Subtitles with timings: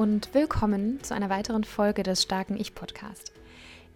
[0.00, 3.34] Und willkommen zu einer weiteren Folge des Starken Ich Podcast.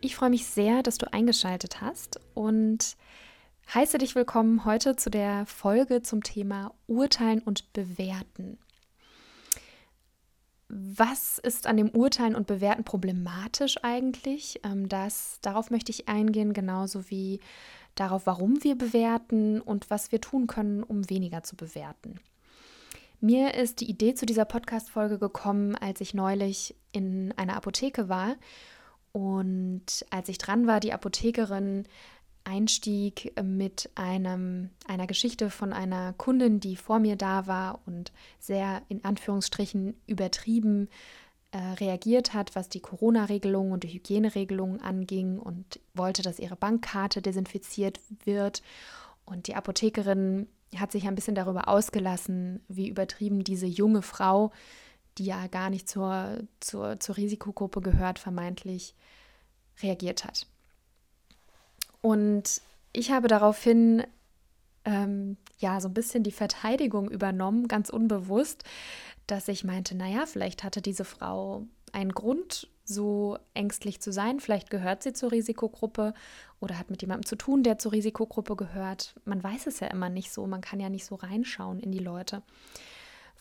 [0.02, 2.98] Ich freue mich sehr, dass du eingeschaltet hast und
[3.72, 8.58] heiße dich willkommen heute zu der Folge zum Thema Urteilen und Bewerten.
[10.68, 14.60] Was ist an dem Urteilen und Bewerten problematisch eigentlich?
[14.62, 17.40] Ähm, das, darauf möchte ich eingehen, genauso wie
[17.94, 22.20] darauf, warum wir bewerten und was wir tun können, um weniger zu bewerten.
[23.24, 28.36] Mir ist die Idee zu dieser Podcast-Folge gekommen, als ich neulich in einer Apotheke war
[29.12, 31.86] und als ich dran war, die Apothekerin
[32.44, 38.82] einstieg mit einem, einer Geschichte von einer Kundin, die vor mir da war und sehr
[38.90, 40.90] in Anführungsstrichen übertrieben
[41.52, 47.22] äh, reagiert hat, was die Corona-Regelungen und die Hygieneregelungen anging und wollte, dass ihre Bankkarte
[47.22, 48.62] desinfiziert wird.
[49.24, 50.46] Und die Apothekerin
[50.80, 54.52] hat sich ein bisschen darüber ausgelassen, wie übertrieben diese junge Frau,
[55.18, 58.94] die ja gar nicht zur, zur, zur Risikogruppe gehört, vermeintlich
[59.82, 60.46] reagiert hat.
[62.00, 62.60] Und
[62.92, 64.04] ich habe daraufhin
[64.84, 68.64] ähm, ja so ein bisschen die Verteidigung übernommen, ganz unbewusst,
[69.26, 74.40] dass ich meinte, naja, vielleicht hatte diese Frau einen Grund, so ängstlich zu sein.
[74.40, 76.14] Vielleicht gehört sie zur Risikogruppe
[76.60, 79.14] oder hat mit jemandem zu tun, der zur Risikogruppe gehört.
[79.24, 81.98] Man weiß es ja immer nicht so, man kann ja nicht so reinschauen in die
[81.98, 82.42] Leute.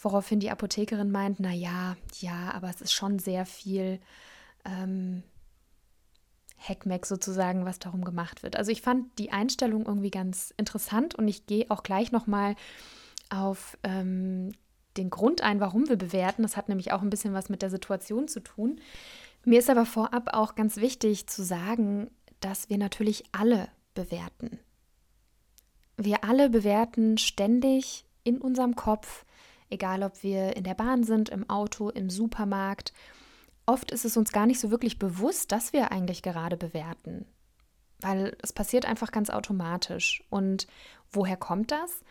[0.01, 3.99] Woraufhin die Apothekerin meint, na ja, ja, aber es ist schon sehr viel
[4.65, 5.23] ähm,
[6.57, 8.55] Heckmeck sozusagen, was darum gemacht wird.
[8.55, 12.55] Also ich fand die Einstellung irgendwie ganz interessant und ich gehe auch gleich nochmal
[13.29, 14.53] auf ähm,
[14.97, 16.43] den Grund ein, warum wir bewerten.
[16.43, 18.79] Das hat nämlich auch ein bisschen was mit der Situation zu tun.
[19.45, 22.09] Mir ist aber vorab auch ganz wichtig zu sagen,
[22.39, 24.59] dass wir natürlich alle bewerten.
[25.97, 29.25] Wir alle bewerten ständig in unserem Kopf,
[29.69, 32.93] egal ob wir in der Bahn sind, im Auto, im Supermarkt.
[33.65, 37.25] Oft ist es uns gar nicht so wirklich bewusst, dass wir eigentlich gerade bewerten,
[37.99, 40.23] weil es passiert einfach ganz automatisch.
[40.29, 40.67] Und
[41.11, 42.01] woher kommt das?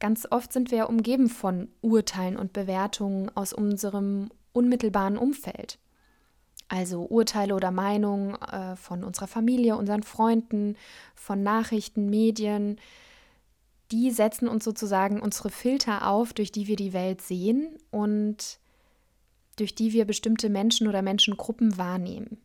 [0.00, 5.78] Ganz oft sind wir umgeben von Urteilen und Bewertungen aus unserem unmittelbaren Umfeld.
[6.70, 10.76] Also Urteile oder Meinungen äh, von unserer Familie, unseren Freunden,
[11.16, 12.78] von Nachrichten, Medien,
[13.90, 18.60] die setzen uns sozusagen unsere Filter auf, durch die wir die Welt sehen und
[19.56, 22.38] durch die wir bestimmte Menschen oder Menschengruppen wahrnehmen.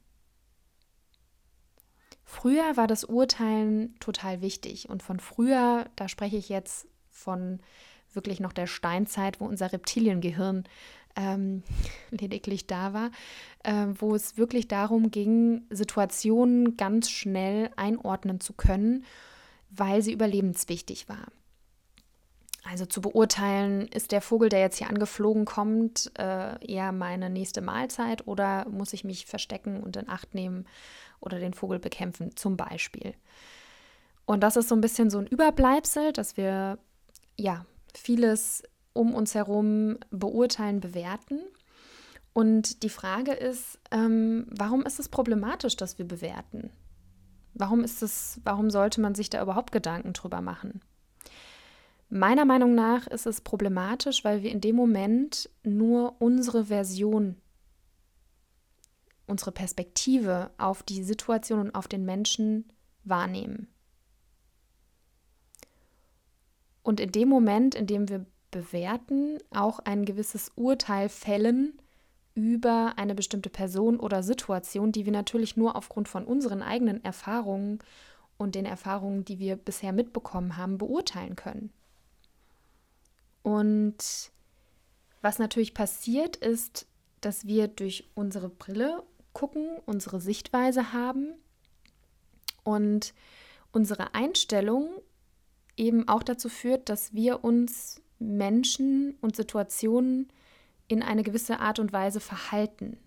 [2.23, 7.59] Früher war das Urteilen total wichtig und von früher, da spreche ich jetzt von
[8.11, 10.63] wirklich noch der Steinzeit, wo unser Reptiliengehirn
[11.15, 11.63] ähm,
[12.11, 13.11] lediglich da war,
[13.63, 19.05] äh, wo es wirklich darum ging, Situationen ganz schnell einordnen zu können,
[19.69, 21.27] weil sie überlebenswichtig war.
[22.67, 27.61] Also zu beurteilen, ist der Vogel, der jetzt hier angeflogen kommt, äh, eher meine nächste
[27.61, 30.65] Mahlzeit oder muss ich mich verstecken und in Acht nehmen
[31.19, 33.13] oder den Vogel bekämpfen, zum Beispiel.
[34.25, 36.79] Und das ist so ein bisschen so ein Überbleibsel, dass wir
[37.37, 38.63] ja, vieles
[38.95, 41.39] um uns herum beurteilen, bewerten.
[42.33, 46.71] Und die Frage ist, ähm, warum ist es problematisch, dass wir bewerten?
[47.53, 50.81] Warum ist es, warum sollte man sich da überhaupt Gedanken drüber machen?
[52.09, 57.35] Meiner Meinung nach ist es problematisch, weil wir in dem Moment nur unsere Version,
[59.27, 62.71] unsere Perspektive auf die Situation und auf den Menschen
[63.03, 63.67] wahrnehmen.
[66.85, 68.25] und in dem Moment, in dem wir
[68.55, 71.73] bewerten, auch ein gewisses Urteil fällen
[72.35, 77.79] über eine bestimmte Person oder Situation, die wir natürlich nur aufgrund von unseren eigenen Erfahrungen
[78.37, 81.69] und den Erfahrungen, die wir bisher mitbekommen haben, beurteilen können.
[83.43, 84.31] Und
[85.21, 86.87] was natürlich passiert ist,
[87.19, 89.03] dass wir durch unsere Brille
[89.33, 91.33] gucken, unsere Sichtweise haben
[92.63, 93.13] und
[93.73, 94.87] unsere Einstellung
[95.75, 100.27] eben auch dazu führt, dass wir uns Menschen und Situationen
[100.87, 102.97] in eine gewisse Art und Weise verhalten.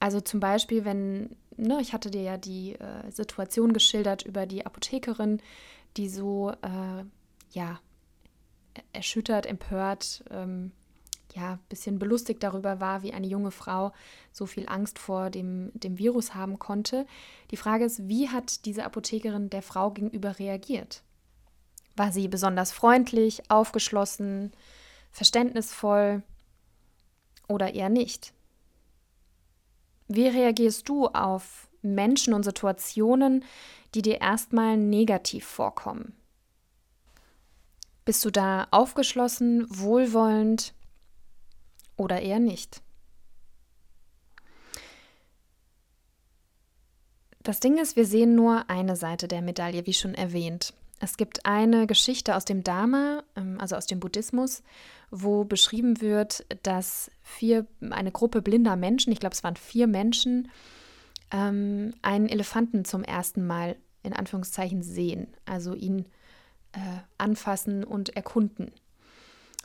[0.00, 4.66] Also zum Beispiel, wenn, ne, ich hatte dir ja die äh, Situation geschildert über die
[4.66, 5.40] Apothekerin,
[5.96, 7.04] die so, äh,
[7.52, 7.80] ja,
[8.92, 10.72] erschüttert, empört ähm,
[11.34, 13.92] ja, ein bisschen belustigt darüber war, wie eine junge Frau
[14.32, 17.06] so viel Angst vor dem, dem Virus haben konnte.
[17.50, 21.02] Die Frage ist, wie hat diese Apothekerin der Frau gegenüber reagiert?
[21.96, 24.52] War sie besonders freundlich, aufgeschlossen,
[25.10, 26.22] verständnisvoll
[27.48, 28.32] oder eher nicht?
[30.08, 33.44] Wie reagierst du auf Menschen und Situationen,
[33.94, 36.14] die dir erstmal negativ vorkommen?
[38.04, 40.74] Bist du da aufgeschlossen, wohlwollend
[41.96, 42.82] oder eher nicht?
[47.42, 50.74] Das Ding ist, wir sehen nur eine Seite der Medaille, wie schon erwähnt.
[51.02, 54.62] Es gibt eine Geschichte aus dem Dharma, ähm, also aus dem Buddhismus,
[55.10, 60.48] wo beschrieben wird, dass vier, eine Gruppe blinder Menschen, ich glaube es waren vier Menschen,
[61.32, 66.06] ähm, einen Elefanten zum ersten Mal in Anführungszeichen sehen, also ihn
[66.70, 66.78] äh,
[67.18, 68.70] anfassen und erkunden.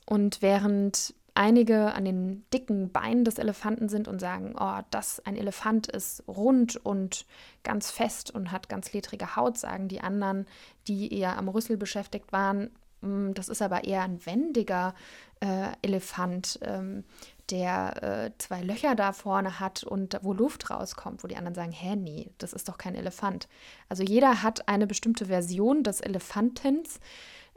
[0.07, 5.37] Und während einige an den dicken Beinen des Elefanten sind und sagen, oh, das ein
[5.37, 7.25] Elefant ist rund und
[7.63, 10.47] ganz fest und hat ganz ledrige Haut, sagen die anderen,
[10.87, 14.95] die eher am Rüssel beschäftigt waren, hm, das ist aber eher ein wendiger
[15.39, 17.03] äh, Elefant, ähm,
[17.51, 21.71] der äh, zwei Löcher da vorne hat und wo Luft rauskommt, wo die anderen sagen,
[21.71, 23.47] hä, nee, das ist doch kein Elefant.
[23.87, 26.99] Also jeder hat eine bestimmte Version des Elefantens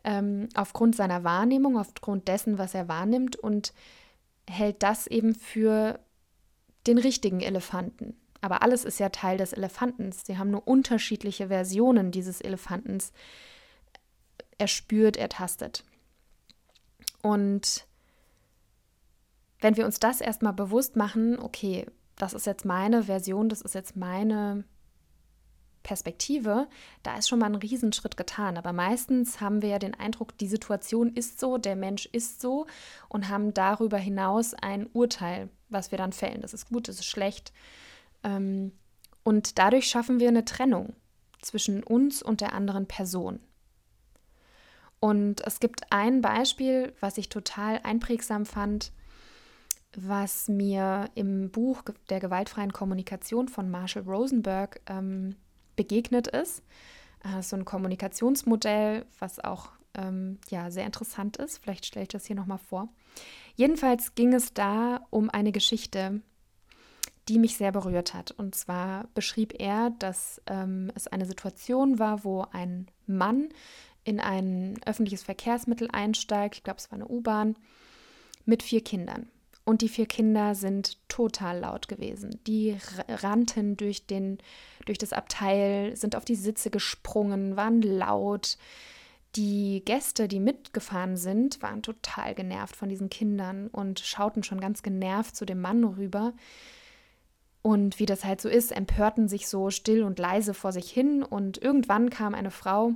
[0.05, 3.73] ähm, aufgrund seiner Wahrnehmung, aufgrund dessen, was er wahrnimmt und
[4.49, 6.01] hält das eben für
[6.87, 8.17] den richtigen Elefanten.
[8.41, 10.23] Aber alles ist ja Teil des Elefantens.
[10.25, 13.13] Sie haben nur unterschiedliche Versionen dieses Elefantens
[14.59, 15.85] erspürt, ertastet.
[17.23, 17.87] Und
[19.61, 21.87] wenn wir uns das erstmal bewusst machen, okay,
[22.17, 24.65] das ist jetzt meine Version, das ist jetzt meine
[25.83, 26.69] Perspektive,
[27.03, 28.57] da ist schon mal ein Riesenschritt getan.
[28.57, 32.67] Aber meistens haben wir ja den Eindruck, die Situation ist so, der Mensch ist so
[33.09, 36.43] und haben darüber hinaus ein Urteil, was wir dann fällen.
[36.43, 37.53] Das ist gut, das ist schlecht.
[38.23, 38.73] Ähm,
[39.23, 40.95] und dadurch schaffen wir eine Trennung
[41.41, 43.41] zwischen uns und der anderen Person.
[45.01, 48.93] Und es gibt ein Beispiel, was ich total einprägsam fand,
[49.97, 55.37] was mir im Buch der gewaltfreien Kommunikation von Marshall Rosenberg ähm,
[55.81, 56.63] begegnet ist.
[57.25, 61.57] Äh, so ein Kommunikationsmodell, was auch ähm, ja, sehr interessant ist.
[61.57, 62.89] Vielleicht stelle ich das hier nochmal vor.
[63.57, 66.21] Jedenfalls ging es da um eine Geschichte,
[67.29, 68.31] die mich sehr berührt hat.
[68.33, 73.49] Und zwar beschrieb er, dass ähm, es eine Situation war, wo ein Mann
[74.05, 77.57] in ein öffentliches Verkehrsmittel einsteigt, ich glaube es war eine U-Bahn,
[78.45, 79.31] mit vier Kindern.
[79.71, 82.41] Und die vier Kinder sind total laut gewesen.
[82.49, 82.77] Die
[83.09, 84.39] rannten durch, den,
[84.85, 88.59] durch das Abteil, sind auf die Sitze gesprungen, waren laut.
[89.37, 94.83] Die Gäste, die mitgefahren sind, waren total genervt von diesen Kindern und schauten schon ganz
[94.83, 96.33] genervt zu dem Mann rüber.
[97.63, 101.23] Und wie das halt so ist, empörten sich so still und leise vor sich hin.
[101.23, 102.95] Und irgendwann kam eine Frau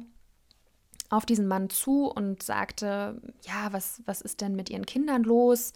[1.11, 5.73] auf diesen Mann zu und sagte, ja, was, was ist denn mit ihren Kindern los?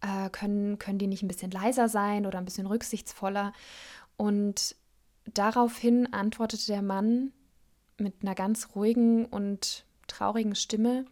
[0.00, 3.52] Äh, können, können die nicht ein bisschen leiser sein oder ein bisschen rücksichtsvoller?
[4.16, 4.76] Und
[5.34, 7.32] daraufhin antwortete der Mann
[7.98, 11.04] mit einer ganz ruhigen und traurigen Stimme,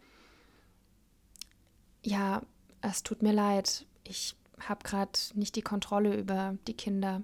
[2.03, 2.41] ja,
[2.81, 7.21] es tut mir leid, ich habe gerade nicht die Kontrolle über die Kinder.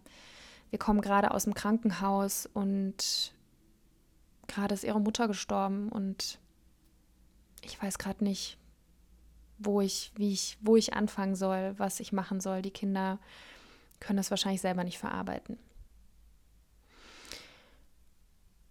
[0.69, 3.32] Wir kommen gerade aus dem Krankenhaus und
[4.47, 6.39] gerade ist ihre Mutter gestorben und
[7.61, 8.57] ich weiß gerade nicht,
[9.57, 12.61] wo ich, wie ich, wo ich anfangen soll, was ich machen soll.
[12.61, 13.19] Die Kinder
[13.99, 15.57] können das wahrscheinlich selber nicht verarbeiten.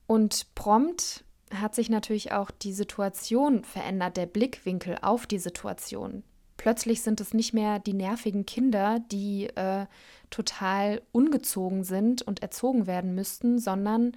[0.06, 1.24] Und prompt
[1.54, 6.22] hat sich natürlich auch die Situation verändert, der Blickwinkel auf die Situation.
[6.56, 9.86] Plötzlich sind es nicht mehr die nervigen Kinder, die äh,
[10.30, 14.12] total ungezogen sind und erzogen werden müssten, sondern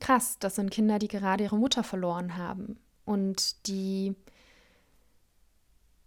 [0.00, 4.14] krass, das sind Kinder, die gerade ihre Mutter verloren haben und die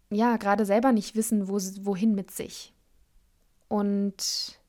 [0.09, 2.73] ja gerade selber nicht wissen, wo, wohin mit sich.
[3.67, 4.59] Und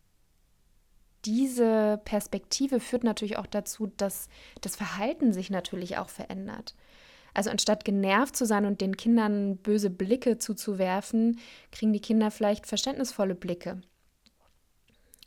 [1.24, 4.28] diese Perspektive führt natürlich auch dazu, dass
[4.60, 6.74] das Verhalten sich natürlich auch verändert.
[7.34, 11.40] Also anstatt genervt zu sein und den Kindern böse Blicke zuzuwerfen,
[11.72, 13.80] kriegen die Kinder vielleicht verständnisvolle Blicke.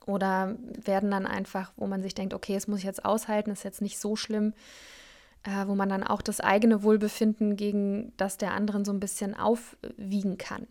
[0.07, 3.63] Oder werden dann einfach, wo man sich denkt, okay, es muss ich jetzt aushalten, ist
[3.63, 4.53] jetzt nicht so schlimm,
[5.43, 9.35] äh, wo man dann auch das eigene Wohlbefinden gegen das der anderen so ein bisschen
[9.35, 10.65] aufwiegen kann.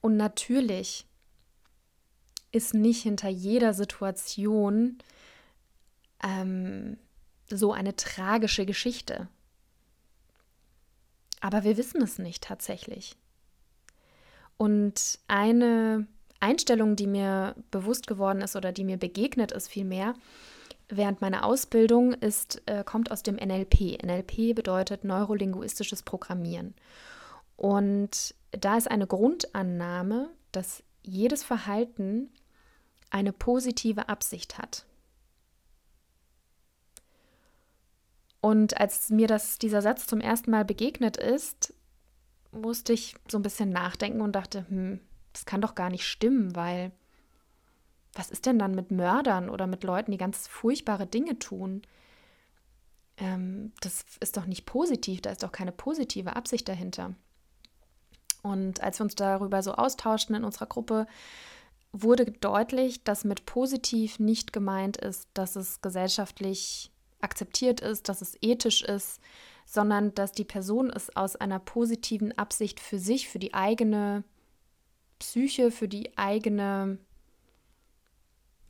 [0.00, 1.06] Und natürlich
[2.52, 4.98] ist nicht hinter jeder Situation
[6.22, 6.96] ähm,
[7.50, 9.26] so eine tragische Geschichte.
[11.40, 13.16] Aber wir wissen es nicht tatsächlich.
[14.56, 16.06] Und eine
[16.44, 20.14] Einstellung, die mir bewusst geworden ist oder die mir begegnet ist vielmehr,
[20.88, 23.98] während meiner Ausbildung ist, äh, kommt aus dem NLP.
[24.02, 26.74] NLP bedeutet neurolinguistisches Programmieren.
[27.56, 32.30] Und da ist eine Grundannahme, dass jedes Verhalten
[33.10, 34.84] eine positive Absicht hat.
[38.40, 41.72] Und als mir das, dieser Satz zum ersten Mal begegnet ist,
[42.52, 45.00] musste ich so ein bisschen nachdenken und dachte, hm,
[45.34, 46.92] das kann doch gar nicht stimmen, weil
[48.14, 51.82] was ist denn dann mit Mördern oder mit Leuten, die ganz furchtbare Dinge tun?
[53.16, 57.14] Ähm, das ist doch nicht positiv, da ist doch keine positive Absicht dahinter.
[58.42, 61.06] Und als wir uns darüber so austauschten in unserer Gruppe,
[61.92, 68.36] wurde deutlich, dass mit positiv nicht gemeint ist, dass es gesellschaftlich akzeptiert ist, dass es
[68.42, 69.20] ethisch ist,
[69.64, 74.24] sondern dass die Person es aus einer positiven Absicht für sich, für die eigene
[75.18, 76.98] Psyche, für die eigene,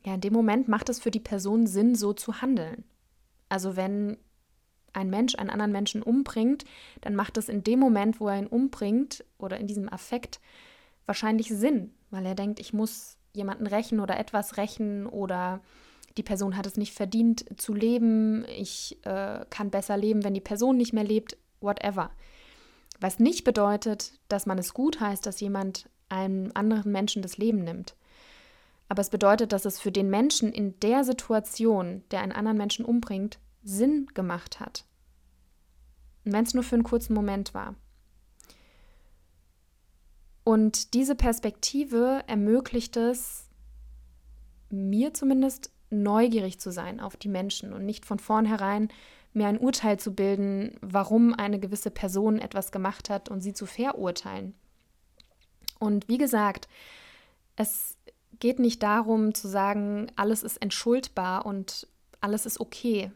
[0.05, 2.83] ja, in dem Moment macht es für die Person Sinn, so zu handeln.
[3.49, 4.17] Also wenn
[4.93, 6.63] ein Mensch einen anderen Menschen umbringt,
[7.01, 10.39] dann macht es in dem Moment, wo er ihn umbringt oder in diesem Affekt
[11.05, 15.61] wahrscheinlich Sinn, weil er denkt, ich muss jemanden rächen oder etwas rächen oder
[16.17, 20.41] die Person hat es nicht verdient zu leben, ich äh, kann besser leben, wenn die
[20.41, 22.11] Person nicht mehr lebt, whatever.
[23.01, 27.63] Was nicht bedeutet, dass man es gut heißt, dass jemand einem anderen Menschen das Leben
[27.63, 27.95] nimmt.
[28.87, 32.85] Aber es bedeutet, dass es für den Menschen in der Situation, der einen anderen Menschen
[32.85, 34.85] umbringt, Sinn gemacht hat.
[36.23, 37.75] Und wenn es nur für einen kurzen Moment war.
[40.43, 43.49] Und diese Perspektive ermöglicht es,
[44.69, 48.89] mir zumindest neugierig zu sein auf die Menschen und nicht von vornherein
[49.33, 53.65] mir ein Urteil zu bilden, warum eine gewisse Person etwas gemacht hat und sie zu
[53.65, 54.53] verurteilen.
[55.79, 56.67] Und wie gesagt,
[57.55, 57.97] es
[58.39, 61.87] geht nicht darum zu sagen, alles ist entschuldbar und
[62.21, 63.11] alles ist okay,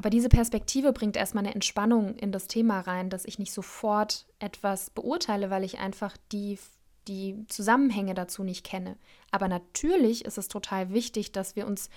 [0.00, 4.24] aber diese Perspektive bringt erstmal eine Entspannung in das Thema rein, dass ich nicht sofort
[4.38, 6.58] etwas beurteile, weil ich einfach die,
[7.06, 8.96] die Zusammenhänge dazu nicht kenne.
[9.30, 11.90] Aber natürlich ist es total wichtig, dass wir uns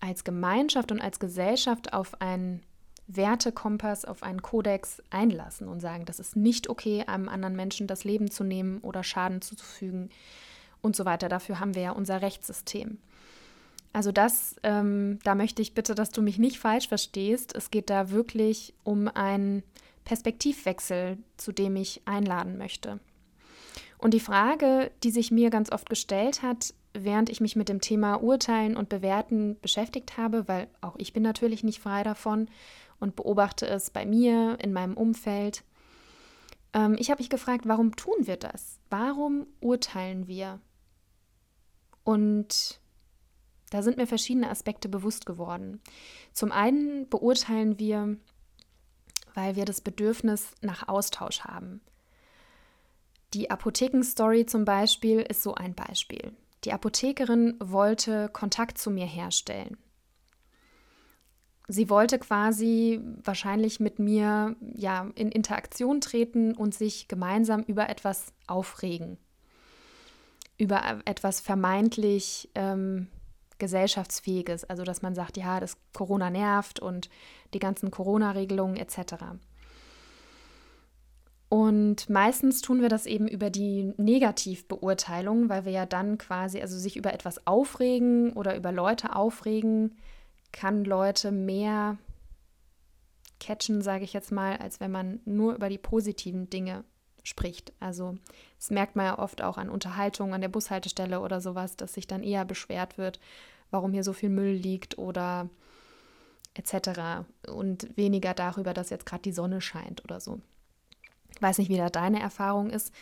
[0.00, 2.62] als Gemeinschaft und als Gesellschaft auf einen
[3.06, 8.04] Wertekompass, auf einen Kodex einlassen und sagen, das ist nicht okay, einem anderen Menschen das
[8.04, 10.10] Leben zu nehmen oder Schaden zuzufügen
[10.80, 11.28] und so weiter.
[11.28, 12.98] Dafür haben wir ja unser Rechtssystem.
[13.92, 17.54] Also das, ähm, da möchte ich bitte, dass du mich nicht falsch verstehst.
[17.54, 19.62] Es geht da wirklich um einen
[20.04, 22.98] Perspektivwechsel, zu dem ich einladen möchte.
[23.98, 27.80] Und die Frage, die sich mir ganz oft gestellt hat, während ich mich mit dem
[27.80, 32.48] Thema Urteilen und Bewerten beschäftigt habe, weil auch ich bin natürlich nicht frei davon
[33.04, 35.62] und beobachte es bei mir, in meinem Umfeld.
[36.72, 38.80] Ähm, ich habe mich gefragt, warum tun wir das?
[38.88, 40.58] Warum urteilen wir?
[42.02, 42.80] Und
[43.70, 45.82] da sind mir verschiedene Aspekte bewusst geworden.
[46.32, 48.16] Zum einen beurteilen wir,
[49.34, 51.82] weil wir das Bedürfnis nach Austausch haben.
[53.34, 56.32] Die Apothekenstory zum Beispiel ist so ein Beispiel.
[56.64, 59.76] Die Apothekerin wollte Kontakt zu mir herstellen.
[61.66, 68.32] Sie wollte quasi wahrscheinlich mit mir ja in Interaktion treten und sich gemeinsam über etwas
[68.46, 69.16] aufregen.
[70.58, 73.08] Über etwas vermeintlich ähm,
[73.58, 77.08] gesellschaftsfähiges, also dass man sagt, ja, das Corona nervt und
[77.54, 79.14] die ganzen Corona-Regelungen etc.
[81.48, 86.76] Und meistens tun wir das eben über die Negativbeurteilung, weil wir ja dann quasi, also
[86.76, 89.96] sich über etwas aufregen oder über Leute aufregen,
[90.54, 91.98] kann Leute mehr
[93.40, 96.84] catchen, sage ich jetzt mal, als wenn man nur über die positiven Dinge
[97.24, 97.72] spricht.
[97.80, 98.16] Also
[98.58, 102.06] das merkt man ja oft auch an Unterhaltungen an der Bushaltestelle oder sowas, dass sich
[102.06, 103.18] dann eher beschwert wird,
[103.70, 105.50] warum hier so viel Müll liegt oder
[106.54, 107.26] etc.
[107.48, 110.40] Und weniger darüber, dass jetzt gerade die Sonne scheint oder so.
[111.34, 112.94] Ich weiß nicht, wie da deine Erfahrung ist.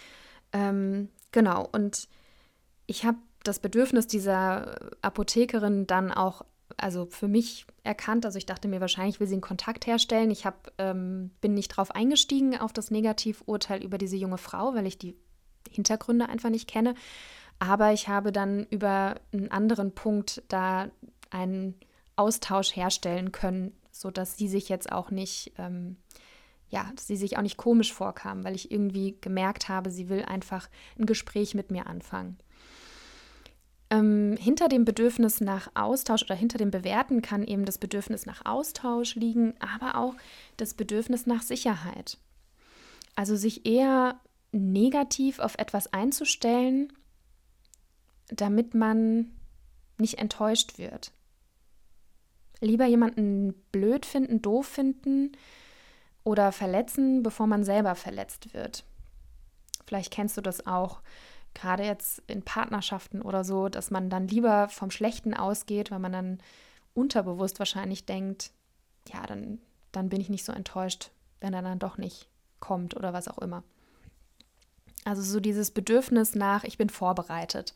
[0.52, 2.08] Ähm, genau, und
[2.86, 6.44] ich habe das Bedürfnis dieser Apothekerin dann auch,
[6.82, 8.26] also für mich erkannt.
[8.26, 10.30] Also ich dachte mir, wahrscheinlich will sie einen Kontakt herstellen.
[10.30, 14.86] Ich hab, ähm, bin nicht drauf eingestiegen auf das Negativurteil über diese junge Frau, weil
[14.86, 15.16] ich die
[15.70, 16.94] Hintergründe einfach nicht kenne.
[17.58, 20.90] Aber ich habe dann über einen anderen Punkt da
[21.30, 21.74] einen
[22.16, 25.96] Austausch herstellen können, sodass sie sich jetzt auch nicht, ähm,
[26.68, 30.68] ja, sie sich auch nicht komisch vorkam, weil ich irgendwie gemerkt habe, sie will einfach
[30.98, 32.38] ein Gespräch mit mir anfangen.
[33.92, 38.46] Ähm, hinter dem Bedürfnis nach Austausch oder hinter dem Bewerten kann eben das Bedürfnis nach
[38.46, 40.14] Austausch liegen, aber auch
[40.56, 42.16] das Bedürfnis nach Sicherheit.
[43.16, 44.18] Also sich eher
[44.50, 46.90] negativ auf etwas einzustellen,
[48.28, 49.30] damit man
[49.98, 51.12] nicht enttäuscht wird.
[52.62, 55.32] Lieber jemanden blöd finden, doof finden
[56.24, 58.84] oder verletzen, bevor man selber verletzt wird.
[59.84, 61.02] Vielleicht kennst du das auch,
[61.54, 66.12] gerade jetzt in Partnerschaften oder so, dass man dann lieber vom Schlechten ausgeht, weil man
[66.12, 66.38] dann
[66.94, 68.52] unterbewusst wahrscheinlich denkt,
[69.12, 69.58] ja, dann,
[69.92, 72.28] dann bin ich nicht so enttäuscht, wenn er dann doch nicht
[72.60, 73.62] kommt oder was auch immer.
[75.04, 77.74] Also so dieses Bedürfnis nach, ich bin vorbereitet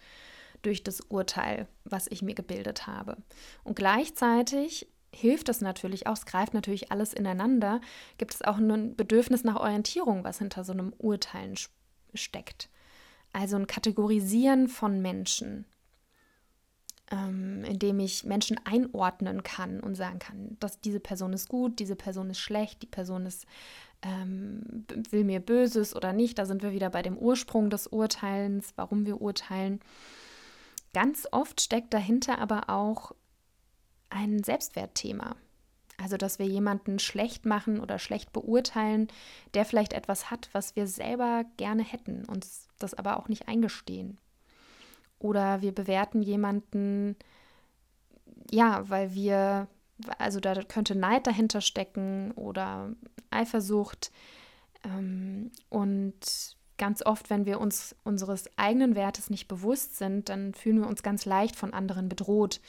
[0.63, 3.17] durch das Urteil, was ich mir gebildet habe.
[3.65, 7.81] Und gleichzeitig hilft es natürlich auch, es greift natürlich alles ineinander,
[8.19, 11.55] gibt es auch ein Bedürfnis nach Orientierung, was hinter so einem Urteilen
[12.15, 12.69] steckt.
[13.37, 15.67] Also ein Kategorisieren von Menschen,
[17.11, 21.97] ähm, indem ich Menschen einordnen kann und sagen kann, dass diese Person ist gut, diese
[21.97, 23.45] Person ist schlecht, die Person ist
[24.01, 26.39] ähm, will mir Böses oder nicht.
[26.39, 29.81] Da sind wir wieder bei dem Ursprung des Urteilens, warum wir urteilen.
[30.95, 33.13] Ganz oft steckt dahinter aber auch
[34.09, 35.37] ein Selbstwertthema.
[36.03, 39.09] Also, dass wir jemanden schlecht machen oder schlecht beurteilen,
[39.53, 44.19] der vielleicht etwas hat, was wir selber gerne hätten, uns das aber auch nicht eingestehen.
[45.19, 47.17] Oder wir bewerten jemanden,
[48.51, 49.69] ja, weil wir,
[50.19, 52.91] also da könnte Neid dahinter stecken oder
[53.31, 54.13] Eifersucht.
[54.85, 60.81] Ähm, und ganz oft, wenn wir uns unseres eigenen Wertes nicht bewusst sind, dann fühlen
[60.81, 62.61] wir uns ganz leicht von anderen bedroht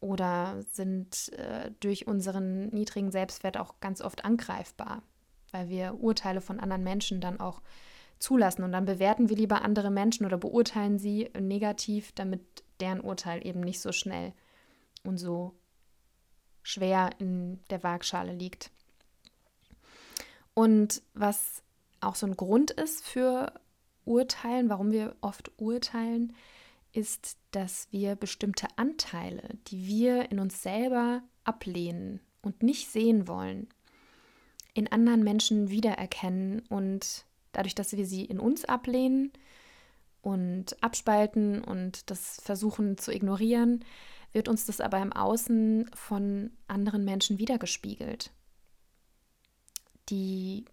[0.00, 5.02] oder sind äh, durch unseren niedrigen Selbstwert auch ganz oft angreifbar,
[5.52, 7.62] weil wir Urteile von anderen Menschen dann auch
[8.22, 8.62] zulassen.
[8.62, 12.40] Und dann bewerten wir lieber andere Menschen oder beurteilen sie negativ, damit
[12.80, 14.32] deren Urteil eben nicht so schnell
[15.02, 15.54] und so
[16.62, 18.70] schwer in der Waagschale liegt.
[20.54, 21.62] Und was
[22.00, 23.52] auch so ein Grund ist für
[24.04, 26.34] Urteilen, warum wir oft urteilen,
[26.92, 33.68] ist, dass wir bestimmte Anteile, die wir in uns selber ablehnen und nicht sehen wollen,
[34.74, 39.32] in anderen Menschen wiedererkennen und dadurch, dass wir sie in uns ablehnen
[40.20, 43.84] und abspalten und das versuchen zu ignorieren,
[44.32, 48.30] wird uns das aber im Außen von anderen Menschen wiedergespiegelt.
[50.08, 50.64] Die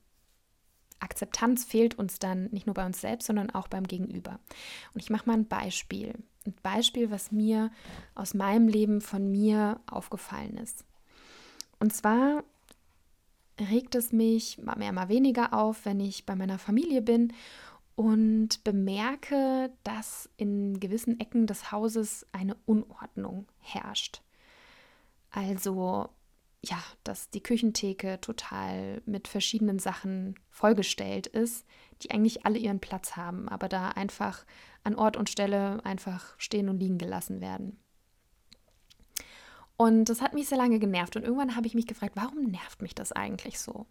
[1.00, 4.40] Akzeptanz fehlt uns dann nicht nur bei uns selbst, sondern auch beim Gegenüber.
[4.94, 6.14] Und ich mache mal ein Beispiel.
[6.46, 7.72] Ein Beispiel, was mir
[8.16, 10.86] aus meinem Leben von mir aufgefallen ist.
[11.80, 12.44] Und zwar
[13.62, 17.34] regt es mich mal mehr, mal weniger auf, wenn ich bei meiner Familie bin
[17.96, 24.22] und bemerke, dass in gewissen Ecken des Hauses eine Unordnung herrscht.
[25.32, 26.10] Also
[26.62, 31.66] ja, dass die Küchentheke total mit verschiedenen Sachen vollgestellt ist,
[32.02, 34.46] die eigentlich alle ihren Platz haben, aber da einfach
[34.84, 37.80] an Ort und Stelle einfach stehen und liegen gelassen werden.
[39.82, 42.82] Und das hat mich sehr lange genervt und irgendwann habe ich mich gefragt, warum nervt
[42.82, 43.86] mich das eigentlich so?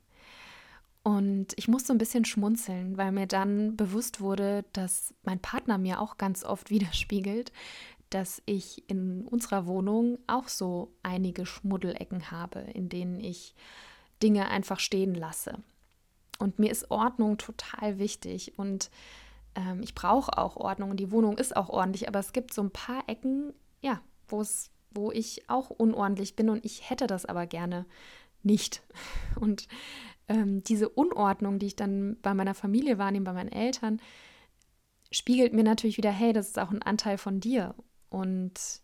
[1.02, 6.02] Und ich musste ein bisschen schmunzeln, weil mir dann bewusst wurde, dass mein Partner mir
[6.02, 7.52] auch ganz oft widerspiegelt,
[8.10, 13.54] dass ich in unserer Wohnung auch so einige Schmuddelecken habe, in denen ich
[14.22, 15.54] Dinge einfach stehen lasse.
[16.38, 18.90] Und mir ist Ordnung total wichtig und
[19.54, 22.60] ähm, ich brauche auch Ordnung und die Wohnung ist auch ordentlich, aber es gibt so
[22.60, 27.26] ein paar Ecken, ja, wo es, wo ich auch unordentlich bin und ich hätte das
[27.26, 27.86] aber gerne
[28.42, 28.82] nicht.
[29.40, 29.68] Und
[30.28, 34.00] ähm, diese Unordnung, die ich dann bei meiner Familie wahrnehme, bei meinen Eltern,
[35.10, 37.74] spiegelt mir natürlich wieder, hey, das ist auch ein Anteil von dir
[38.10, 38.82] und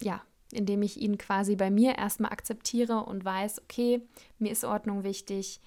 [0.00, 4.02] ja, indem ich ihn quasi bei mir erstmal akzeptiere und weiß, okay,
[4.38, 5.60] mir ist Ordnung wichtig,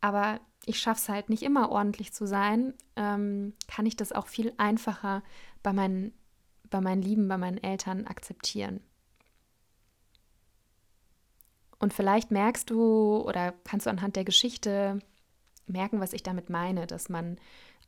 [0.00, 4.26] aber ich schaffe es halt nicht immer ordentlich zu sein, ähm, kann ich das auch
[4.26, 5.22] viel einfacher
[5.62, 6.12] bei meinen,
[6.74, 8.80] bei meinen Lieben, bei meinen Eltern akzeptieren.
[11.78, 14.98] Und vielleicht merkst du oder kannst du anhand der Geschichte
[15.68, 17.38] merken, was ich damit meine, dass man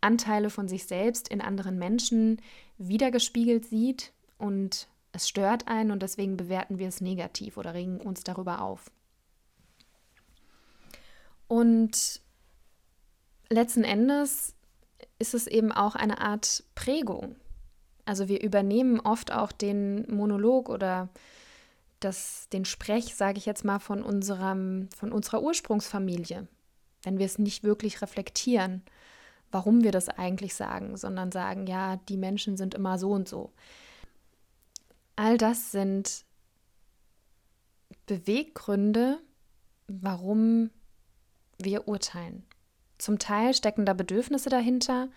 [0.01, 2.41] Anteile von sich selbst in anderen Menschen
[2.79, 8.23] wiedergespiegelt sieht und es stört einen und deswegen bewerten wir es negativ oder regen uns
[8.23, 8.93] darüber auf.
[11.49, 12.21] Und
[13.49, 14.55] letzten Endes
[15.19, 17.35] ist es eben auch eine Art Prägung.
[18.07, 21.11] Also wir übernehmen oft auch den Monolog oder
[22.01, 26.47] das, den Sprech, sage ich jetzt mal, von, unserem, von unserer Ursprungsfamilie,
[27.03, 28.83] wenn wir es nicht wirklich reflektieren
[29.51, 33.53] warum wir das eigentlich sagen, sondern sagen, ja, die Menschen sind immer so und so.
[35.15, 36.25] All das sind
[38.07, 39.19] Beweggründe,
[39.89, 40.71] warum
[41.59, 42.45] wir urteilen.
[42.99, 45.09] Zum Teil stecken da Bedürfnisse dahinter,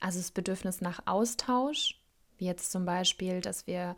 [0.00, 2.00] also das Bedürfnis nach Austausch,
[2.42, 3.94] wie jetzt zum Beispiel, dass wir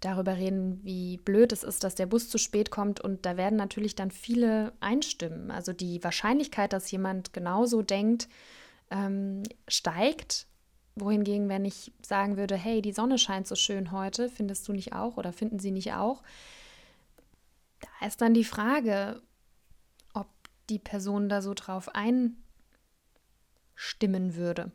[0.00, 3.00] darüber reden, wie blöd es ist, dass der Bus zu spät kommt.
[3.00, 5.50] Und da werden natürlich dann viele einstimmen.
[5.50, 8.28] Also die Wahrscheinlichkeit, dass jemand genauso denkt,
[8.90, 10.46] ähm, steigt.
[10.96, 14.92] Wohingegen, wenn ich sagen würde, hey, die Sonne scheint so schön heute, findest du nicht
[14.92, 16.22] auch oder finden sie nicht auch?
[17.80, 19.22] Da ist dann die Frage,
[20.12, 20.26] ob
[20.68, 22.34] die Person da so drauf einstimmen
[24.34, 24.72] würde.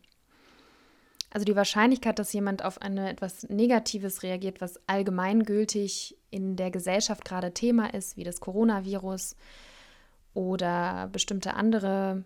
[1.35, 7.25] Also die Wahrscheinlichkeit, dass jemand auf eine etwas Negatives reagiert, was allgemeingültig in der Gesellschaft
[7.25, 9.35] gerade Thema ist, wie das Coronavirus
[10.33, 12.23] oder bestimmte andere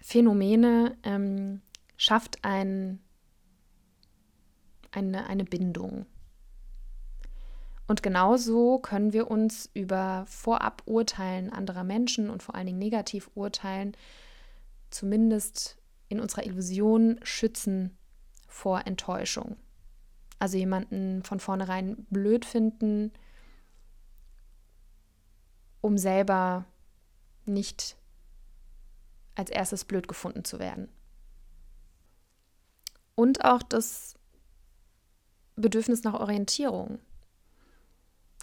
[0.00, 1.60] Phänomene, ähm,
[1.98, 3.00] schafft ein,
[4.92, 6.06] eine, eine Bindung.
[7.86, 13.94] Und genauso können wir uns über Vorab-Urteilen anderer Menschen und vor allen Dingen Negativ-Urteilen
[14.88, 15.76] zumindest
[16.08, 17.97] in unserer Illusion schützen
[18.48, 19.56] vor Enttäuschung.
[20.40, 23.12] Also jemanden von vornherein blöd finden,
[25.80, 26.64] um selber
[27.44, 27.96] nicht
[29.34, 30.88] als erstes blöd gefunden zu werden.
[33.14, 34.16] Und auch das
[35.56, 36.98] Bedürfnis nach Orientierung,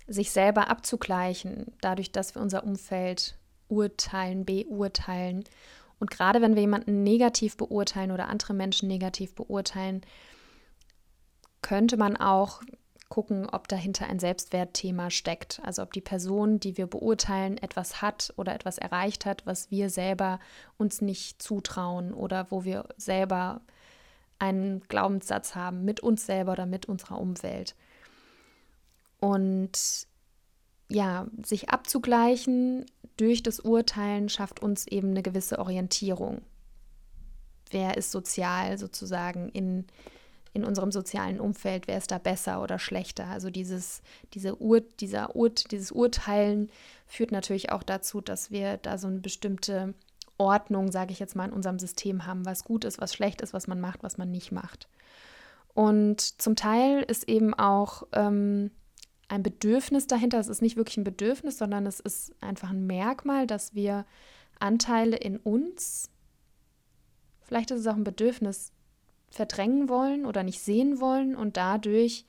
[0.07, 3.37] sich selber abzugleichen, dadurch, dass wir unser Umfeld
[3.67, 5.43] urteilen, beurteilen
[5.99, 10.01] und gerade wenn wir jemanden negativ beurteilen oder andere Menschen negativ beurteilen,
[11.61, 12.61] könnte man auch
[13.09, 15.61] gucken, ob dahinter ein Selbstwertthema steckt.
[15.63, 19.89] Also ob die Person, die wir beurteilen, etwas hat oder etwas erreicht hat, was wir
[19.89, 20.39] selber
[20.77, 23.61] uns nicht zutrauen oder wo wir selber
[24.39, 27.75] einen Glaubenssatz haben mit uns selber oder mit unserer Umwelt.
[29.19, 30.07] Und
[30.89, 32.85] ja, sich abzugleichen
[33.17, 36.41] durch das Urteilen schafft uns eben eine gewisse Orientierung.
[37.71, 39.85] Wer ist sozial sozusagen in,
[40.53, 43.27] in unserem sozialen Umfeld, wer ist da besser oder schlechter?
[43.27, 44.01] Also dieses,
[44.33, 46.69] diese Ur, dieser Ur, dieses Urteilen
[47.07, 49.93] führt natürlich auch dazu, dass wir da so eine bestimmte
[50.37, 53.53] Ordnung, sage ich jetzt mal, in unserem System haben, was gut ist, was schlecht ist,
[53.53, 54.89] was man macht, was man nicht macht.
[55.73, 58.71] Und zum Teil ist eben auch ähm,
[59.27, 60.39] ein Bedürfnis dahinter.
[60.39, 64.05] Es ist nicht wirklich ein Bedürfnis, sondern es ist einfach ein Merkmal, dass wir
[64.59, 66.09] Anteile in uns,
[67.41, 68.71] vielleicht ist es auch ein Bedürfnis,
[69.29, 72.25] verdrängen wollen oder nicht sehen wollen und dadurch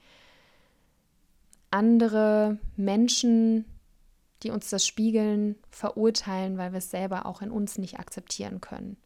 [1.71, 3.65] andere Menschen,
[4.43, 8.97] die uns das spiegeln, verurteilen, weil wir es selber auch in uns nicht akzeptieren können.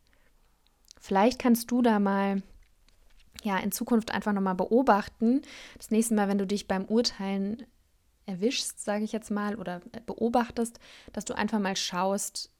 [0.98, 2.42] Vielleicht kannst du da mal
[3.42, 5.42] ja in Zukunft einfach nochmal beobachten.
[5.76, 7.64] Das nächste Mal, wenn du dich beim Urteilen
[8.30, 10.78] erwischst, sage ich jetzt mal, oder beobachtest,
[11.12, 12.50] dass du einfach mal schaust,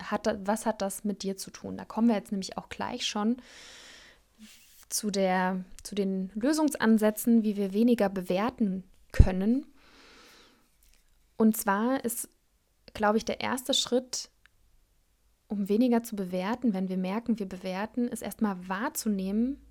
[0.00, 1.76] hat, was hat das mit dir zu tun?
[1.76, 3.36] Da kommen wir jetzt nämlich auch gleich schon
[4.88, 9.66] zu, der, zu den Lösungsansätzen, wie wir weniger bewerten können.
[11.36, 12.28] Und zwar ist,
[12.94, 14.30] glaube ich, der erste Schritt,
[15.46, 19.62] um weniger zu bewerten, wenn wir merken, wir bewerten, ist erstmal wahrzunehmen,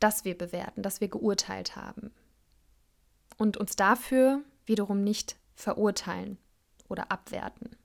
[0.00, 2.12] dass wir bewerten, dass wir geurteilt haben
[3.38, 6.38] und uns dafür wiederum nicht verurteilen
[6.88, 7.76] oder abwerten.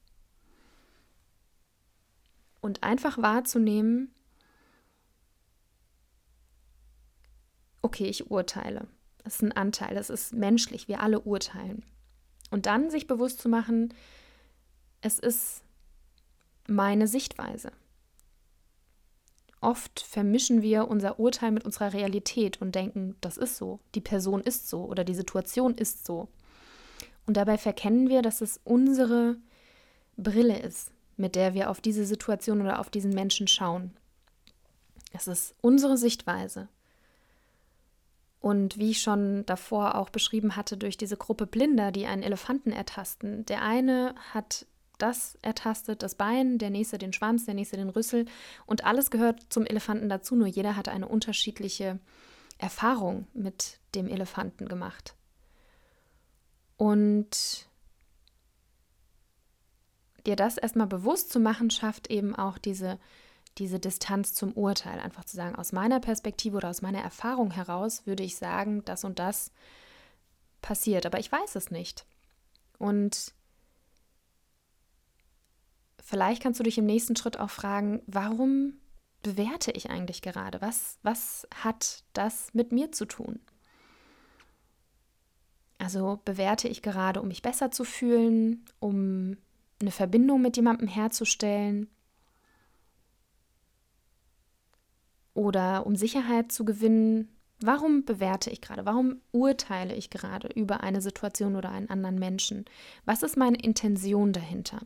[2.62, 4.13] Und einfach wahrzunehmen,
[7.81, 8.88] okay, ich urteile.
[9.23, 11.83] Das ist ein Anteil, das ist menschlich, wir alle urteilen.
[12.49, 13.93] Und dann sich bewusst zu machen,
[15.01, 15.63] es ist
[16.67, 17.71] meine Sichtweise.
[19.59, 24.41] Oft vermischen wir unser Urteil mit unserer Realität und denken, das ist so, die Person
[24.41, 26.27] ist so oder die Situation ist so.
[27.25, 29.37] Und dabei verkennen wir, dass es unsere
[30.15, 33.91] Brille ist, mit der wir auf diese Situation oder auf diesen Menschen schauen.
[35.11, 36.67] Es ist unsere Sichtweise.
[38.39, 42.71] Und wie ich schon davor auch beschrieben hatte, durch diese Gruppe Blinder, die einen Elefanten
[42.71, 43.45] ertasten.
[43.45, 44.67] Der eine hat
[44.97, 48.25] das ertastet das Bein, der nächste den Schwanz, der nächste den Rüssel
[48.65, 51.99] und alles gehört zum Elefanten dazu, nur jeder hatte eine unterschiedliche
[52.57, 55.15] Erfahrung mit dem Elefanten gemacht.
[56.77, 57.67] Und
[60.25, 62.99] dir das erstmal bewusst zu machen, schafft eben auch diese,
[63.57, 64.99] diese Distanz zum Urteil.
[64.99, 69.03] Einfach zu sagen, aus meiner Perspektive oder aus meiner Erfahrung heraus würde ich sagen, das
[69.03, 69.51] und das
[70.62, 72.05] passiert, aber ich weiß es nicht.
[72.77, 73.33] Und
[76.07, 78.73] vielleicht kannst du dich im nächsten Schritt auch fragen, warum
[79.23, 80.61] bewerte ich eigentlich gerade?
[80.61, 83.39] Was, was hat das mit mir zu tun?
[85.79, 89.37] Also bewerte ich gerade, um mich besser zu fühlen, um
[89.81, 91.89] eine Verbindung mit jemandem herzustellen
[95.33, 97.35] oder um Sicherheit zu gewinnen.
[97.59, 98.85] Warum bewerte ich gerade?
[98.85, 102.65] Warum urteile ich gerade über eine Situation oder einen anderen Menschen?
[103.05, 104.79] Was ist meine Intention dahinter?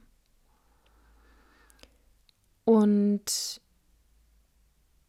[2.65, 3.61] Und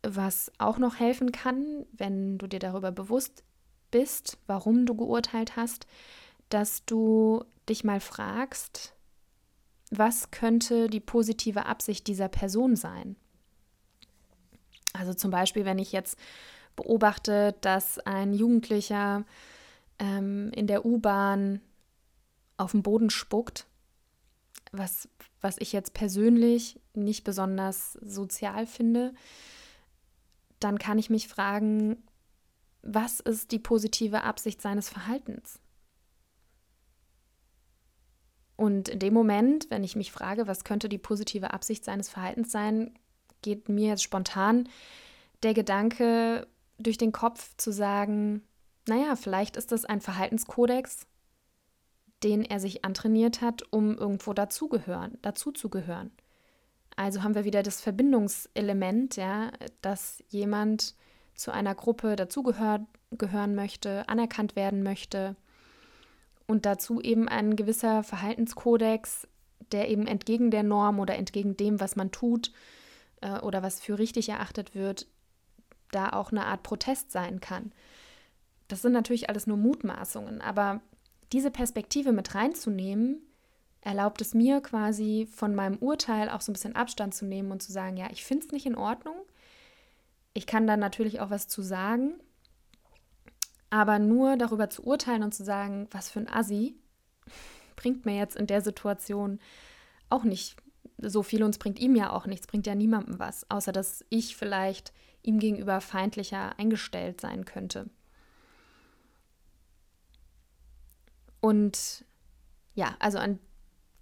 [0.03, 3.45] was auch noch helfen kann, wenn du dir darüber bewusst
[3.91, 5.87] bist, warum du geurteilt hast,
[6.49, 8.95] dass du dich mal fragst,
[9.91, 13.17] was könnte die positive Absicht dieser Person sein?
[14.93, 16.19] Also zum Beispiel, wenn ich jetzt
[16.77, 19.25] beobachte, dass ein Jugendlicher
[19.99, 21.61] ähm, in der U-Bahn
[22.57, 23.67] auf den Boden spuckt,
[24.73, 25.09] was,
[25.41, 29.15] was ich jetzt persönlich nicht besonders sozial finde,
[30.61, 32.03] dann kann ich mich fragen,
[32.83, 35.61] was ist die positive Absicht seines Verhaltens?
[38.57, 42.53] Und in dem Moment, wenn ich mich frage, was könnte die positive Absicht seines Verhaltens
[42.53, 42.99] sein,
[43.43, 44.69] geht mir jetzt spontan
[45.43, 46.47] der Gedanke
[46.79, 48.43] durch den Kopf zu sagen,
[48.87, 51.07] naja, vielleicht ist das ein Verhaltenskodex,
[52.23, 55.53] den er sich antrainiert hat, um irgendwo dazugehören, dazu.
[56.97, 60.95] Also haben wir wieder das Verbindungselement, ja, dass jemand
[61.35, 65.37] zu einer Gruppe dazugehören möchte, anerkannt werden möchte
[66.47, 69.27] und dazu eben ein gewisser Verhaltenskodex,
[69.73, 72.53] der eben entgegen der Norm oder entgegen dem, was man tut
[73.23, 75.07] äh, oder was für richtig erachtet wird,
[75.91, 77.73] da auch eine Art Protest sein kann.
[78.69, 80.81] Das sind natürlich alles nur Mutmaßungen, aber
[81.33, 83.23] diese Perspektive mit reinzunehmen,
[83.81, 87.63] erlaubt es mir quasi von meinem Urteil auch so ein bisschen Abstand zu nehmen und
[87.63, 89.17] zu sagen, ja, ich finde es nicht in Ordnung.
[90.35, 92.15] Ich kann dann natürlich auch was zu sagen,
[93.71, 96.77] aber nur darüber zu urteilen und zu sagen, was für ein Assi,
[97.77, 99.41] bringt mir jetzt in der Situation
[100.11, 100.57] auch nicht
[100.99, 104.05] so viel und es bringt ihm ja auch nichts, bringt ja niemandem was, außer dass
[104.09, 104.93] ich vielleicht
[105.23, 107.91] ihm gegenüber feindlicher eingestellt sein könnte.
[111.43, 112.05] Und
[112.75, 113.41] ja, also an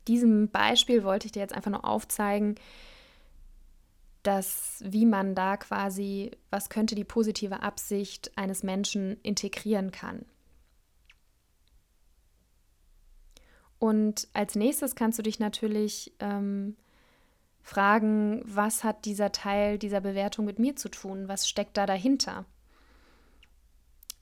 [0.07, 2.55] diesem Beispiel wollte ich dir jetzt einfach nur aufzeigen,
[4.23, 10.27] dass wie man da quasi, was könnte die positive Absicht eines Menschen integrieren kann.
[13.79, 16.77] Und als nächstes kannst du dich natürlich ähm,
[17.63, 21.29] fragen, was hat dieser Teil dieser Bewertung mit mir zu tun?
[21.29, 22.45] Was steckt da dahinter?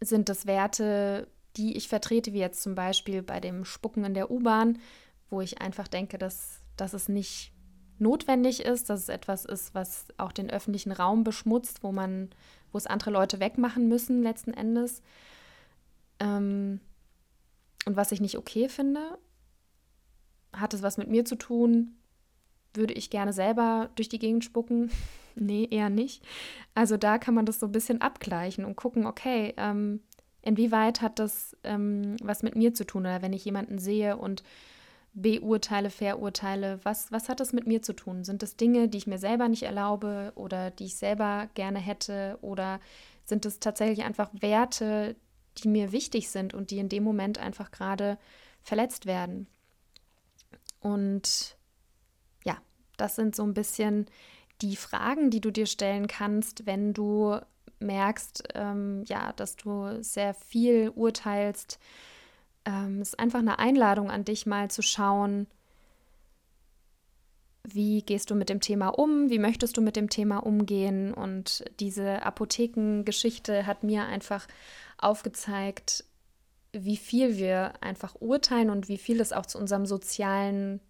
[0.01, 4.31] Sind das Werte, die ich vertrete, wie jetzt zum Beispiel bei dem Spucken in der
[4.31, 4.79] U-Bahn,
[5.31, 7.53] wo ich einfach denke, dass, dass es nicht
[7.99, 12.31] notwendig ist, dass es etwas ist, was auch den öffentlichen Raum beschmutzt, wo man,
[12.73, 15.03] wo es andere Leute wegmachen müssen letzten Endes.
[16.21, 16.81] Ähm,
[17.87, 19.19] und was ich nicht okay finde,
[20.53, 21.97] hat es was mit mir zu tun?
[22.75, 24.91] Würde ich gerne selber durch die Gegend spucken?
[25.35, 26.25] nee, eher nicht.
[26.75, 30.01] Also da kann man das so ein bisschen abgleichen und gucken, okay, ähm,
[30.43, 33.03] inwieweit hat das ähm, was mit mir zu tun?
[33.03, 34.43] Oder wenn ich jemanden sehe und
[35.15, 38.25] beurteile, verurteile, was, was hat das mit mir zu tun?
[38.25, 42.39] Sind das Dinge, die ich mir selber nicht erlaube oder die ich selber gerne hätte?
[42.41, 42.81] Oder
[43.25, 45.17] sind es tatsächlich einfach Werte,
[45.59, 48.19] die mir wichtig sind und die in dem Moment einfach gerade
[48.63, 49.49] verletzt werden?
[50.81, 51.57] Und
[52.45, 52.59] ja,
[52.97, 54.07] das sind so ein bisschen
[54.61, 57.39] die Fragen, die du dir stellen kannst, wenn du
[57.81, 61.79] merkst, ähm, ja, dass du sehr viel urteilst
[62.69, 65.47] ähm, ist einfach eine Einladung an dich, mal zu schauen,
[67.65, 71.15] wie gehst du mit dem Thema um, wie möchtest du mit dem Thema umgehen.
[71.15, 74.47] Und diese Apothekengeschichte hat mir einfach
[74.99, 76.05] aufgezeigt,
[76.73, 80.81] wie viel wir einfach urteilen und wie viel es auch zu unserem sozialen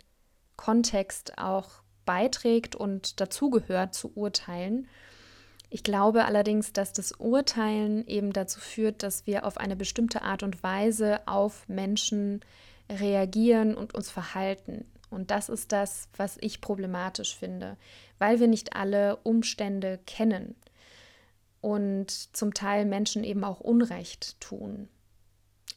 [0.56, 1.70] Kontext auch
[2.04, 4.88] beiträgt und dazugehört zu urteilen.
[5.70, 10.42] Ich glaube allerdings, dass das Urteilen eben dazu führt, dass wir auf eine bestimmte Art
[10.42, 12.40] und Weise auf Menschen
[12.90, 14.86] reagieren und uns verhalten.
[15.10, 17.76] Und das ist das, was ich problematisch finde,
[18.18, 20.54] weil wir nicht alle Umstände kennen
[21.60, 24.88] und zum Teil Menschen eben auch Unrecht tun.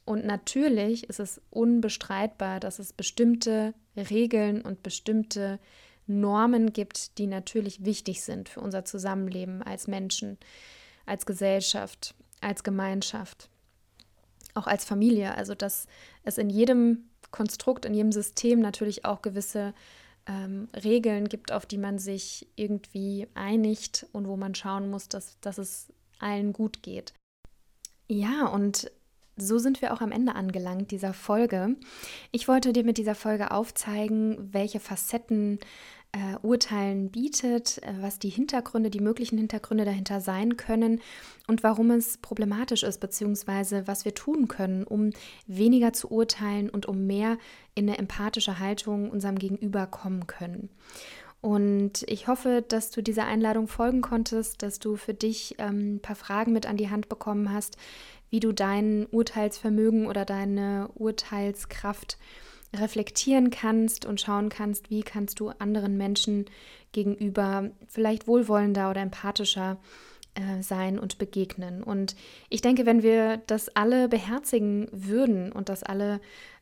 [0.05, 5.59] Und natürlich ist es unbestreitbar, dass es bestimmte Regeln und bestimmte
[6.07, 10.37] Normen gibt, die natürlich wichtig sind für unser Zusammenleben als Menschen,
[11.05, 13.49] als Gesellschaft, als Gemeinschaft,
[14.53, 15.35] auch als Familie.
[15.35, 15.87] Also dass
[16.23, 19.73] es in jedem Konstrukt, in jedem System natürlich auch gewisse
[20.27, 25.39] ähm, Regeln gibt, auf die man sich irgendwie einigt und wo man schauen muss, dass,
[25.39, 25.87] dass es
[26.19, 27.13] allen gut geht.
[28.07, 28.91] Ja, und
[29.37, 31.75] so sind wir auch am Ende angelangt dieser Folge.
[32.31, 35.59] Ich wollte dir mit dieser Folge aufzeigen, welche Facetten
[36.13, 40.99] äh, Urteilen bietet, äh, was die Hintergründe, die möglichen Hintergründe dahinter sein können
[41.47, 45.11] und warum es problematisch ist, beziehungsweise was wir tun können, um
[45.47, 47.37] weniger zu urteilen und um mehr
[47.75, 50.69] in eine empathische Haltung unserem Gegenüber kommen können.
[51.41, 55.99] Und ich hoffe, dass du dieser Einladung folgen konntest, dass du für dich ähm, ein
[55.99, 57.77] paar Fragen mit an die Hand bekommen hast,
[58.29, 62.17] wie du dein Urteilsvermögen oder deine Urteilskraft
[62.73, 66.45] reflektieren kannst und schauen kannst, wie kannst du anderen Menschen
[66.91, 69.77] gegenüber vielleicht wohlwollender oder empathischer
[70.35, 71.83] äh, sein und begegnen.
[71.83, 72.15] Und
[72.49, 76.21] ich denke, wenn wir das alle beherzigen würden und das alle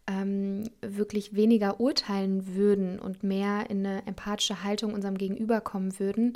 [0.10, 6.34] ähm, wirklich weniger urteilen würden und mehr in eine empathische Haltung unserem Gegenüber kommen würden,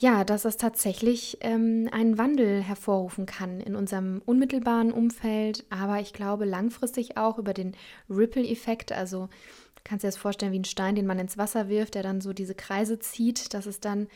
[0.00, 6.12] ja, dass es tatsächlich ähm, einen Wandel hervorrufen kann in unserem unmittelbaren Umfeld, aber ich
[6.12, 7.74] glaube langfristig auch über den
[8.08, 8.92] Ripple-Effekt.
[8.92, 9.28] Also
[9.74, 12.20] du kannst dir das vorstellen wie ein Stein, den man ins Wasser wirft, der dann
[12.20, 14.06] so diese Kreise zieht, dass es dann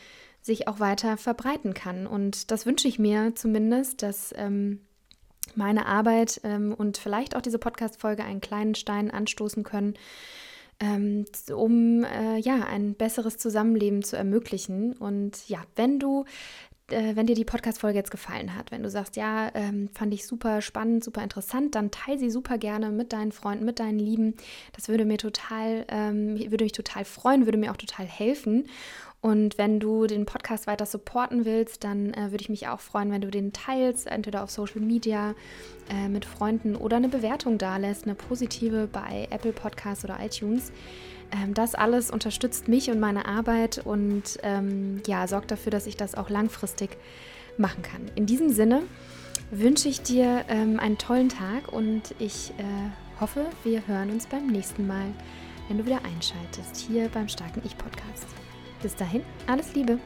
[0.41, 2.07] sich auch weiter verbreiten kann.
[2.07, 4.81] Und das wünsche ich mir zumindest, dass ähm,
[5.55, 9.95] meine Arbeit ähm, und vielleicht auch diese Podcast-Folge einen kleinen Stein anstoßen können
[10.81, 14.95] ähm, um äh, ja ein besseres Zusammenleben zu ermöglichen.
[14.95, 16.25] Und ja, wenn du
[16.91, 20.27] äh, wenn dir die Podcast-Folge jetzt gefallen hat, wenn du sagst, ja, ähm, fand ich
[20.27, 24.35] super spannend, super interessant, dann teile sie super gerne mit deinen Freunden, mit deinen Lieben.
[24.73, 28.69] Das würde mir total, ähm, würde mich total freuen, würde mir auch total helfen.
[29.23, 33.13] Und wenn du den Podcast weiter supporten willst, dann äh, würde ich mich auch freuen,
[33.13, 35.37] wenn du den teilst, entweder auf Social Media
[35.89, 40.73] äh, mit Freunden oder eine Bewertung dalässt, eine positive bei Apple Podcasts oder iTunes.
[41.31, 45.97] Ähm, das alles unterstützt mich und meine Arbeit und ähm, ja, sorgt dafür, dass ich
[45.97, 46.99] das auch langfristig
[47.57, 48.11] machen kann.
[48.17, 48.83] In diesem Sinne
[49.53, 54.49] wünsche ich dir ähm, einen tollen Tag und ich äh, hoffe, wir hören uns beim
[54.49, 55.13] nächsten Mal,
[55.69, 58.42] wenn du wieder einschaltest, hier beim Starken Ich Podcast.
[58.83, 59.99] Bis dahin, alles Liebe.